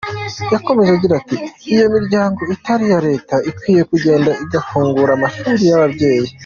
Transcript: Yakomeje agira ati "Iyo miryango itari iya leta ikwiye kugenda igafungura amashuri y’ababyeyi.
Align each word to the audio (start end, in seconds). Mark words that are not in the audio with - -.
Yakomeje 0.53 0.91
agira 0.93 1.13
ati 1.21 1.35
"Iyo 1.73 1.85
miryango 1.95 2.39
itari 2.55 2.83
iya 2.89 2.99
leta 3.07 3.35
ikwiye 3.49 3.81
kugenda 3.89 4.31
igafungura 4.43 5.11
amashuri 5.15 5.63
y’ababyeyi. 5.69 6.27